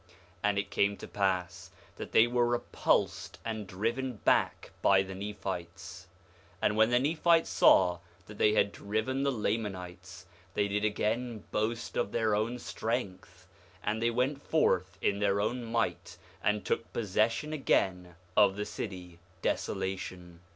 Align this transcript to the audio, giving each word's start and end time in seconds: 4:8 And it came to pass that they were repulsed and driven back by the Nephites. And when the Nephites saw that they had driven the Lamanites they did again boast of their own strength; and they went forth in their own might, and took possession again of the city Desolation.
4:8 0.43 0.49
And 0.49 0.57
it 0.57 0.71
came 0.71 0.97
to 0.97 1.07
pass 1.07 1.69
that 1.97 2.11
they 2.11 2.25
were 2.25 2.47
repulsed 2.47 3.37
and 3.45 3.67
driven 3.67 4.13
back 4.13 4.71
by 4.81 5.03
the 5.03 5.13
Nephites. 5.13 6.07
And 6.59 6.75
when 6.75 6.89
the 6.89 6.97
Nephites 6.97 7.51
saw 7.51 7.99
that 8.25 8.39
they 8.39 8.53
had 8.53 8.71
driven 8.71 9.21
the 9.21 9.31
Lamanites 9.31 10.25
they 10.55 10.67
did 10.67 10.83
again 10.83 11.43
boast 11.51 11.97
of 11.97 12.11
their 12.13 12.33
own 12.33 12.57
strength; 12.57 13.45
and 13.83 14.01
they 14.01 14.09
went 14.09 14.41
forth 14.41 14.97
in 15.03 15.19
their 15.19 15.39
own 15.39 15.63
might, 15.63 16.17
and 16.43 16.65
took 16.65 16.91
possession 16.91 17.53
again 17.53 18.15
of 18.35 18.55
the 18.55 18.65
city 18.65 19.19
Desolation. 19.43 20.39